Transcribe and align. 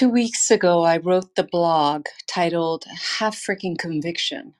Two 0.00 0.08
weeks 0.08 0.50
ago, 0.50 0.82
I 0.82 0.96
wrote 0.96 1.34
the 1.34 1.44
blog 1.44 2.06
titled 2.26 2.86
Half 3.18 3.36
Freaking 3.36 3.76
Conviction, 3.76 4.54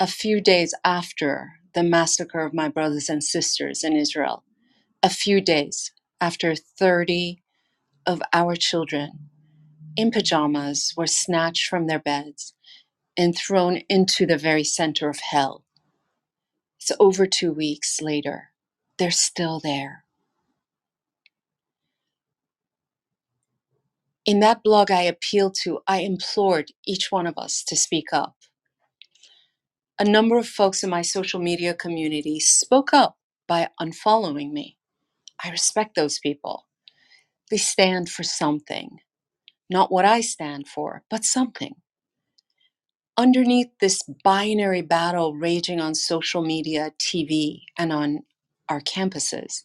a 0.00 0.06
few 0.06 0.40
days 0.40 0.72
after 0.82 1.60
the 1.74 1.82
massacre 1.82 2.40
of 2.40 2.54
my 2.54 2.70
brothers 2.70 3.10
and 3.10 3.22
sisters 3.22 3.84
in 3.84 3.94
Israel, 3.94 4.42
a 5.02 5.10
few 5.10 5.42
days 5.42 5.92
after 6.18 6.54
30 6.54 7.42
of 8.06 8.22
our 8.32 8.56
children 8.56 9.28
in 9.98 10.10
pajamas 10.10 10.94
were 10.96 11.06
snatched 11.06 11.66
from 11.66 11.86
their 11.86 11.98
beds 11.98 12.54
and 13.18 13.36
thrown 13.36 13.82
into 13.90 14.24
the 14.24 14.38
very 14.38 14.64
center 14.64 15.10
of 15.10 15.20
hell. 15.20 15.66
It's 16.80 16.90
over 16.98 17.26
two 17.26 17.52
weeks 17.52 18.00
later. 18.00 18.52
They're 18.96 19.10
still 19.10 19.60
there. 19.60 20.03
In 24.26 24.40
that 24.40 24.62
blog, 24.62 24.90
I 24.90 25.02
appealed 25.02 25.56
to, 25.64 25.80
I 25.86 26.00
implored 26.00 26.70
each 26.86 27.12
one 27.12 27.26
of 27.26 27.36
us 27.38 27.64
to 27.68 27.76
speak 27.76 28.12
up. 28.12 28.36
A 29.98 30.04
number 30.04 30.38
of 30.38 30.48
folks 30.48 30.82
in 30.82 30.90
my 30.90 31.02
social 31.02 31.40
media 31.40 31.74
community 31.74 32.40
spoke 32.40 32.94
up 32.94 33.16
by 33.48 33.68
unfollowing 33.80 34.52
me. 34.52 34.78
I 35.44 35.50
respect 35.50 35.96
those 35.96 36.18
people. 36.18 36.66
They 37.50 37.58
stand 37.58 38.08
for 38.08 38.22
something. 38.24 39.00
Not 39.70 39.92
what 39.92 40.04
I 40.04 40.20
stand 40.22 40.68
for, 40.68 41.02
but 41.10 41.24
something. 41.24 41.76
Underneath 43.16 43.68
this 43.80 44.02
binary 44.24 44.82
battle 44.82 45.34
raging 45.34 45.80
on 45.80 45.94
social 45.94 46.42
media, 46.42 46.92
TV, 47.00 47.62
and 47.78 47.92
on 47.92 48.20
our 48.68 48.80
campuses, 48.80 49.64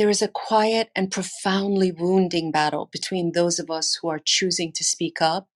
there 0.00 0.08
is 0.08 0.22
a 0.22 0.28
quiet 0.28 0.90
and 0.96 1.10
profoundly 1.10 1.92
wounding 1.92 2.50
battle 2.50 2.88
between 2.90 3.32
those 3.32 3.58
of 3.58 3.70
us 3.70 3.98
who 4.00 4.08
are 4.08 4.18
choosing 4.18 4.72
to 4.72 4.82
speak 4.82 5.20
up 5.20 5.46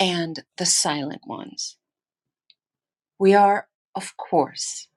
and 0.00 0.42
the 0.58 0.66
silent 0.66 1.20
ones. 1.28 1.76
We 3.20 3.32
are, 3.32 3.68
of 3.94 4.16
course, 4.16 4.88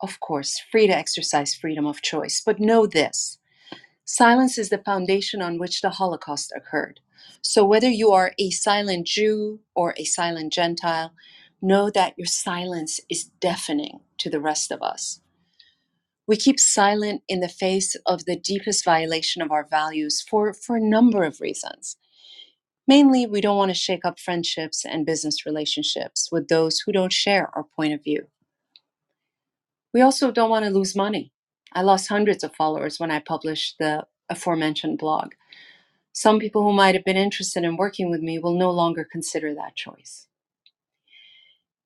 of 0.00 0.20
course, 0.20 0.62
free 0.70 0.86
to 0.86 0.96
exercise 0.96 1.52
freedom 1.52 1.84
of 1.84 2.00
choice, 2.00 2.40
but 2.46 2.60
know 2.60 2.86
this 2.86 3.38
silence 4.04 4.56
is 4.56 4.68
the 4.68 4.78
foundation 4.78 5.42
on 5.42 5.58
which 5.58 5.80
the 5.80 5.90
Holocaust 5.90 6.52
occurred. 6.54 7.00
So 7.42 7.64
whether 7.64 7.90
you 7.90 8.12
are 8.12 8.34
a 8.38 8.50
silent 8.50 9.08
Jew 9.08 9.58
or 9.74 9.94
a 9.96 10.04
silent 10.04 10.52
Gentile, 10.52 11.12
know 11.60 11.90
that 11.90 12.14
your 12.16 12.28
silence 12.28 13.00
is 13.10 13.32
deafening 13.40 13.98
to 14.18 14.30
the 14.30 14.40
rest 14.40 14.70
of 14.70 14.80
us. 14.80 15.22
We 16.26 16.36
keep 16.36 16.58
silent 16.58 17.22
in 17.28 17.40
the 17.40 17.48
face 17.48 17.96
of 18.06 18.24
the 18.24 18.36
deepest 18.36 18.84
violation 18.84 19.42
of 19.42 19.50
our 19.50 19.66
values 19.66 20.22
for, 20.22 20.54
for 20.54 20.76
a 20.76 20.80
number 20.80 21.22
of 21.22 21.40
reasons. 21.40 21.96
Mainly, 22.86 23.26
we 23.26 23.40
don't 23.40 23.56
want 23.56 23.70
to 23.70 23.74
shake 23.74 24.04
up 24.04 24.18
friendships 24.18 24.84
and 24.84 25.06
business 25.06 25.46
relationships 25.46 26.28
with 26.32 26.48
those 26.48 26.80
who 26.80 26.92
don't 26.92 27.12
share 27.12 27.50
our 27.54 27.64
point 27.64 27.92
of 27.92 28.02
view. 28.02 28.26
We 29.92 30.00
also 30.00 30.30
don't 30.30 30.50
want 30.50 30.64
to 30.64 30.70
lose 30.70 30.96
money. 30.96 31.32
I 31.72 31.82
lost 31.82 32.08
hundreds 32.08 32.44
of 32.44 32.54
followers 32.54 32.98
when 32.98 33.10
I 33.10 33.20
published 33.20 33.76
the 33.78 34.04
aforementioned 34.30 34.98
blog. 34.98 35.32
Some 36.12 36.38
people 36.38 36.62
who 36.62 36.72
might 36.72 36.94
have 36.94 37.04
been 37.04 37.16
interested 37.16 37.64
in 37.64 37.76
working 37.76 38.10
with 38.10 38.20
me 38.20 38.38
will 38.38 38.56
no 38.56 38.70
longer 38.70 39.06
consider 39.10 39.54
that 39.54 39.76
choice. 39.76 40.28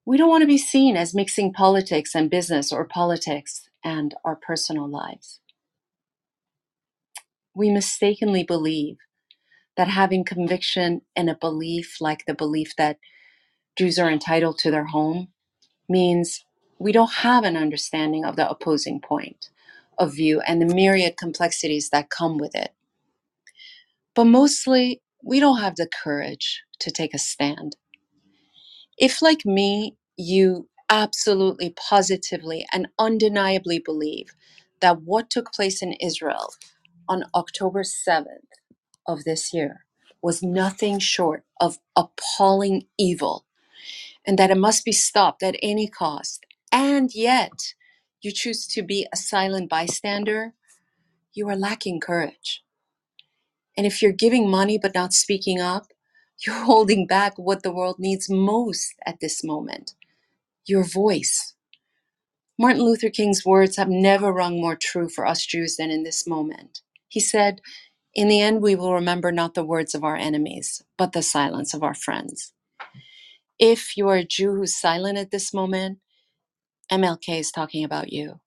We 0.04 0.16
don't 0.16 0.28
want 0.28 0.42
to 0.42 0.46
be 0.46 0.58
seen 0.58 0.96
as 0.96 1.14
mixing 1.14 1.52
politics 1.52 2.14
and 2.14 2.30
business 2.30 2.72
or 2.72 2.84
politics 2.84 3.67
and 3.88 4.14
our 4.24 4.36
personal 4.36 4.88
lives. 4.88 5.40
We 7.54 7.70
mistakenly 7.70 8.44
believe 8.44 8.98
that 9.76 9.88
having 9.88 10.24
conviction 10.24 11.02
and 11.16 11.30
a 11.30 11.36
belief 11.36 11.96
like 12.00 12.26
the 12.26 12.34
belief 12.34 12.74
that 12.78 12.98
Jews 13.78 13.98
are 13.98 14.10
entitled 14.10 14.58
to 14.60 14.70
their 14.70 14.86
home 14.86 15.28
means 15.88 16.44
we 16.78 16.92
don't 16.92 17.12
have 17.12 17.44
an 17.44 17.56
understanding 17.56 18.24
of 18.24 18.36
the 18.36 18.48
opposing 18.50 19.00
point 19.00 19.50
of 19.98 20.14
view 20.14 20.40
and 20.42 20.60
the 20.62 20.74
myriad 20.74 21.16
complexities 21.18 21.90
that 21.90 22.10
come 22.10 22.38
with 22.38 22.54
it. 22.56 22.72
But 24.14 24.26
mostly, 24.26 25.02
we 25.24 25.40
don't 25.40 25.60
have 25.60 25.76
the 25.76 25.88
courage 26.02 26.62
to 26.80 26.90
take 26.90 27.14
a 27.14 27.18
stand. 27.18 27.76
If, 28.98 29.22
like 29.22 29.46
me, 29.46 29.96
you 30.16 30.68
absolutely, 30.90 31.70
positively, 31.70 32.66
and 32.72 32.88
undeniably 32.98 33.78
believe 33.78 34.30
that 34.80 35.02
what 35.02 35.30
took 35.30 35.52
place 35.52 35.82
in 35.82 35.94
Israel 35.94 36.52
on 37.08 37.24
October 37.34 37.82
7th 37.84 38.26
of 39.06 39.24
this 39.24 39.54
year 39.54 39.84
was 40.22 40.42
nothing 40.42 40.98
short 41.00 41.44
of 41.60 41.78
appalling 41.96 42.86
evil 42.98 43.46
and 44.26 44.38
that 44.38 44.50
it 44.50 44.58
must 44.58 44.84
be 44.84 44.92
stopped 44.92 45.42
at 45.42 45.56
any 45.62 45.88
cost, 45.88 46.46
and 46.72 47.14
yet 47.14 47.74
you 48.22 48.32
choose 48.32 48.66
to 48.68 48.82
be 48.82 49.06
a 49.12 49.16
silent 49.16 49.70
bystander, 49.70 50.54
you 51.34 51.48
are 51.48 51.56
lacking 51.56 52.00
courage. 52.00 52.62
And 53.76 53.86
if 53.86 54.02
you're 54.02 54.12
giving 54.12 54.50
money 54.50 54.78
but 54.78 54.94
not 54.94 55.12
speaking 55.14 55.60
up, 55.60 55.88
you're 56.46 56.64
holding 56.64 57.06
back 57.06 57.34
what 57.38 57.62
the 57.62 57.72
world 57.72 57.96
needs 57.98 58.30
most 58.30 58.94
at 59.06 59.20
this 59.20 59.44
moment 59.44 59.94
your 60.68 60.84
voice. 60.84 61.54
Martin 62.58 62.82
Luther 62.82 63.10
King's 63.10 63.44
words 63.44 63.76
have 63.76 63.88
never 63.88 64.32
rung 64.32 64.60
more 64.60 64.76
true 64.80 65.08
for 65.08 65.26
us 65.26 65.46
Jews 65.46 65.76
than 65.76 65.90
in 65.90 66.04
this 66.04 66.26
moment. 66.26 66.80
He 67.08 67.20
said, 67.20 67.60
In 68.14 68.28
the 68.28 68.40
end, 68.40 68.62
we 68.62 68.74
will 68.76 68.94
remember 68.94 69.32
not 69.32 69.54
the 69.54 69.64
words 69.64 69.94
of 69.94 70.04
our 70.04 70.16
enemies, 70.16 70.82
but 70.98 71.12
the 71.12 71.22
silence 71.22 71.74
of 71.74 71.82
our 71.82 71.94
friends. 71.94 72.52
If 73.58 73.96
you 73.96 74.08
are 74.08 74.16
a 74.16 74.24
Jew 74.24 74.54
who's 74.54 74.76
silent 74.76 75.18
at 75.18 75.30
this 75.30 75.54
moment, 75.54 75.98
MLK 76.92 77.40
is 77.40 77.50
talking 77.52 77.84
about 77.84 78.12
you. 78.12 78.40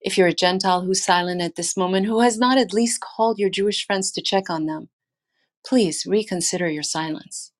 If 0.00 0.18
you're 0.18 0.28
a 0.28 0.34
Gentile 0.34 0.82
who's 0.82 1.04
silent 1.04 1.42
at 1.42 1.56
this 1.56 1.76
moment, 1.76 2.06
who 2.06 2.20
has 2.20 2.38
not 2.38 2.58
at 2.58 2.72
least 2.74 3.00
called 3.02 3.38
your 3.38 3.50
Jewish 3.50 3.86
friends 3.86 4.12
to 4.12 4.22
check 4.22 4.50
on 4.50 4.66
them, 4.66 4.90
please 5.66 6.04
reconsider 6.06 6.68
your 6.70 6.84
silence. 6.84 7.52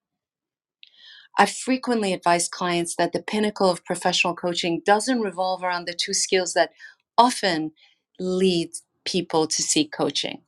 I 1.39 1.47
frequently 1.47 2.13
advise 2.13 2.49
clients 2.49 2.97
that 2.97 3.13
the 3.13 3.23
pinnacle 3.23 3.71
of 3.71 3.85
professional 3.85 4.35
coaching 4.35 4.83
doesn't 4.87 5.21
revolve 5.21 5.63
around 5.63 5.87
the 5.87 5.95
two 5.95 6.15
skills 6.15 6.55
that 6.55 6.73
often 7.19 7.73
lead 8.21 8.71
people 9.05 9.47
to 9.49 9.63
seek 9.63 9.93
coaching 9.93 10.43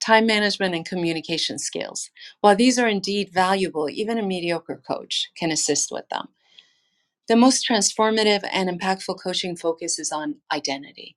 time 0.00 0.26
management 0.26 0.74
and 0.74 0.86
communication 0.86 1.58
skills. 1.58 2.10
While 2.40 2.56
these 2.56 2.78
are 2.78 2.88
indeed 2.88 3.30
valuable, 3.32 3.88
even 3.90 4.18
a 4.18 4.22
mediocre 4.22 4.82
coach 4.86 5.30
can 5.36 5.50
assist 5.50 5.90
with 5.90 6.08
them. 6.10 6.28
The 7.28 7.36
most 7.36 7.66
transformative 7.68 8.44
and 8.52 8.68
impactful 8.70 9.18
coaching 9.22 9.56
focuses 9.56 10.12
on 10.12 10.36
identity. 10.52 11.16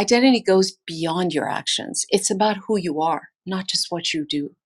Identity 0.00 0.40
goes 0.42 0.78
beyond 0.86 1.34
your 1.34 1.48
actions, 1.48 2.06
it's 2.10 2.30
about 2.30 2.58
who 2.68 2.78
you 2.78 3.00
are, 3.00 3.28
not 3.46 3.68
just 3.68 3.88
what 3.90 4.14
you 4.14 4.26
do. 4.26 4.56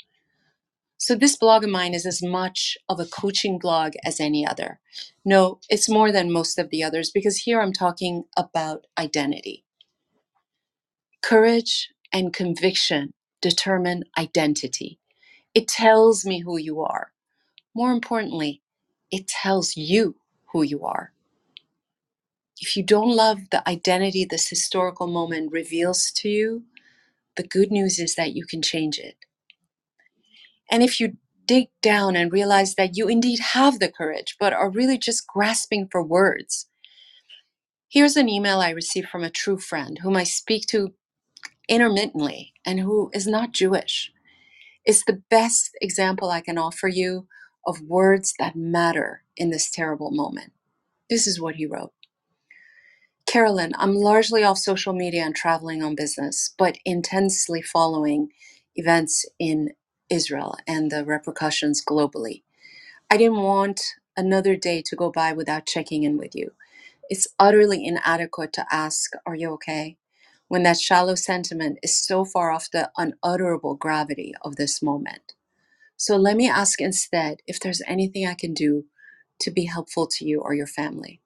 So, 1.00 1.16
this 1.16 1.37
blog 1.37 1.65
of 1.65 1.71
mine 1.71 1.94
is 1.94 2.06
as 2.06 2.22
much 2.22 2.78
of 2.91 3.00
a 3.00 3.06
coaching 3.06 3.59
blog 3.61 3.94
as 4.05 4.21
any 4.21 4.47
other. 4.47 4.81
No, 5.25 5.61
it's 5.71 5.91
more 5.91 6.12
than 6.12 6.33
most 6.33 6.59
of 6.59 6.71
the 6.71 6.84
others 6.84 7.11
because 7.12 7.38
here 7.38 7.62
I'm 7.62 7.75
talking 7.75 8.25
about 8.38 8.87
identity. 8.99 9.65
Courage 11.22 11.91
and 12.12 12.33
conviction 12.33 13.12
determine 13.43 14.05
identity. 14.19 15.00
It 15.55 15.69
tells 15.69 16.27
me 16.27 16.41
who 16.41 16.59
you 16.59 16.83
are. 16.83 17.12
More 17.75 17.93
importantly, 17.93 18.62
it 19.10 19.28
tells 19.28 19.77
you 19.77 20.16
who 20.53 20.62
you 20.62 20.84
are. 20.84 21.12
If 22.60 22.77
you 22.77 22.84
don't 22.84 23.16
love 23.16 23.39
the 23.50 23.69
identity 23.69 24.25
this 24.25 24.49
historical 24.49 25.09
moment 25.09 25.53
reveals 25.53 26.12
to 26.16 26.28
you, 26.31 26.65
the 27.37 27.44
good 27.44 27.71
news 27.72 27.99
is 27.99 28.16
that 28.16 28.34
you 28.34 28.47
can 28.47 28.62
change 28.62 28.99
it. 28.99 29.16
And 30.71 30.83
if 30.83 31.01
you 31.01 31.17
dig 31.47 31.69
down 31.83 32.17
and 32.17 32.33
realize 32.33 32.77
that 32.77 32.97
you 32.97 33.09
indeed 33.09 33.41
have 33.41 33.81
the 33.81 33.91
courage, 33.93 34.37
but 34.41 34.53
are 34.55 34.71
really 34.71 34.99
just 34.99 35.27
grasping 35.27 35.89
for 35.91 36.03
words, 36.03 36.69
here's 37.91 38.17
an 38.17 38.28
email 38.28 38.61
I 38.61 38.71
received 38.71 39.09
from 39.09 39.25
a 39.25 39.31
true 39.31 39.59
friend 39.59 40.01
whom 40.03 40.17
I 40.17 40.25
speak 40.25 40.67
to 40.69 40.95
intermittently 41.69 42.55
and 42.67 42.81
who 42.81 43.11
is 43.15 43.27
not 43.27 43.53
Jewish. 43.53 44.13
It's 44.84 45.05
the 45.05 45.22
best 45.31 45.71
example 45.83 46.31
I 46.31 46.43
can 46.43 46.59
offer 46.59 46.89
you 46.89 47.28
of 47.67 47.83
words 47.83 48.34
that 48.41 48.57
matter 48.57 49.25
in 49.37 49.51
this 49.51 49.71
terrible 49.71 50.11
moment. 50.13 50.53
This 51.11 51.27
is 51.27 51.41
what 51.41 51.57
he 51.57 51.67
wrote. 51.67 51.93
Carolyn, 53.27 53.72
I'm 53.78 53.95
largely 53.95 54.43
off 54.45 54.59
social 54.59 54.93
media 54.93 55.25
and 55.25 55.34
traveling 55.34 55.83
on 55.83 55.95
business, 55.95 56.55
but 56.59 56.78
intensely 56.84 57.63
following 57.63 58.28
events 58.77 59.25
in 59.39 59.71
Israel 60.10 60.57
and 60.66 60.91
the 60.91 61.04
repercussions 61.04 61.84
globally. 61.84 62.42
I 63.10 63.18
didn't 63.18 63.42
want 63.42 63.83
another 64.16 64.57
day 64.57 64.83
to 64.86 64.97
go 64.97 65.10
by 65.12 65.33
without 65.33 65.66
checking 65.66 66.04
in 66.04 66.18
with 66.18 66.34
you. 66.36 66.53
It's 67.10 67.28
utterly 67.39 67.86
inadequate 67.86 68.53
to 68.54 68.66
ask, 68.72 69.12
Are 69.27 69.36
you 69.36 69.51
okay? 69.54 69.97
when 70.48 70.65
that 70.65 70.78
shallow 70.80 71.16
sentiment 71.16 71.78
is 71.83 71.97
so 71.97 72.24
far 72.24 72.53
off 72.53 72.71
the 72.71 72.91
unutterable 72.98 73.77
gravity 73.77 74.34
of 74.42 74.57
this 74.57 74.83
moment. 74.83 75.34
So 75.97 76.16
let 76.16 76.36
me 76.36 76.48
ask 76.51 76.80
instead 76.80 77.39
if 77.47 77.60
there's 77.60 77.83
anything 77.86 78.27
I 78.27 78.34
can 78.34 78.54
do 78.54 78.86
to 79.41 79.51
be 79.51 79.66
helpful 79.66 80.07
to 80.09 80.27
you 80.27 80.41
or 80.41 80.54
your 80.54 80.66
family. 80.68 81.21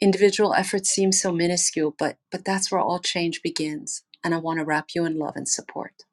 Individual 0.00 0.54
efforts 0.54 0.90
seem 0.90 1.12
so 1.12 1.32
minuscule, 1.32 1.94
but 1.98 2.18
but 2.32 2.44
that's 2.44 2.70
where 2.72 2.80
all 2.80 3.00
change 3.00 3.42
begins, 3.42 4.02
and 4.24 4.34
I 4.34 4.38
want 4.38 4.60
to 4.60 4.64
wrap 4.66 4.88
you 4.94 5.04
in 5.06 5.18
love 5.18 5.36
and 5.36 5.48
support. 5.48 6.04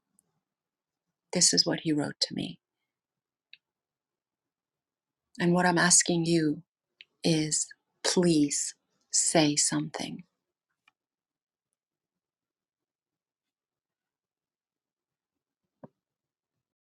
This 1.34 1.54
is 1.54 1.66
what 1.66 1.82
he 1.84 1.94
wrote 1.94 2.16
to 2.22 2.36
me. 2.36 2.60
And 5.40 5.54
what 5.54 5.66
I'm 5.66 5.80
asking 5.80 6.26
you 6.26 6.64
is 7.24 7.68
please 8.04 8.76
say 9.12 9.56
something. 9.58 10.24